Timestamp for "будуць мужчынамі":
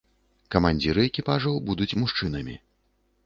1.67-2.55